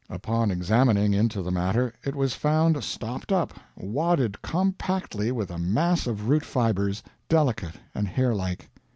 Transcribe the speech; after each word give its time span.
Upon 0.09 0.49
examining 0.49 1.13
into 1.13 1.43
the 1.43 1.51
matter 1.51 1.93
it 2.03 2.15
was 2.15 2.33
found 2.33 2.83
stopped 2.83 3.31
up, 3.31 3.53
wadded 3.75 4.41
compactly 4.41 5.31
with 5.31 5.51
a 5.51 5.59
mass 5.59 6.07
of 6.07 6.27
root 6.27 6.43
fibres, 6.43 7.03
delicate 7.29 7.75
and 7.93 8.07
hair 8.07 8.33
like. 8.33 8.67